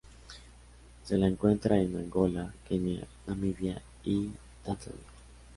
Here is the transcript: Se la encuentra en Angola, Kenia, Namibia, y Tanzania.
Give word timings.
Se 1.03 1.15
la 1.15 1.27
encuentra 1.27 1.77
en 1.79 1.95
Angola, 1.95 2.55
Kenia, 2.67 3.05
Namibia, 3.27 3.83
y 4.03 4.31
Tanzania. 4.65 4.97